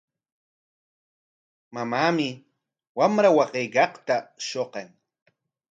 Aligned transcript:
Mamanmi 1.73 2.27
wamra 2.97 3.29
waqaykaqta 3.37 4.15
shuqan. 4.47 4.87